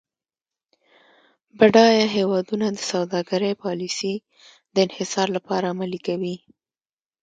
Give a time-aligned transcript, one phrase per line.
[1.57, 4.13] بډایه هیوادونه د سوداګرۍ پالیسي
[4.73, 6.35] د انحصار لپاره عملي کوي.